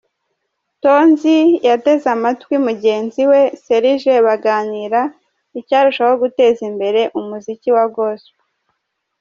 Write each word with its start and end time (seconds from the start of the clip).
Tonzi 0.83 1.37
yateze 1.67 2.07
amatwi 2.15 2.55
mugenzi 2.67 3.21
we 3.31 3.41
Serge 3.63 4.13
baganira 4.27 5.01
icyarushaho 5.59 6.13
guteza 6.23 6.61
imbere 6.69 7.01
umuziki 7.19 7.69
wa 7.77 7.85
Gospel. 7.95 8.35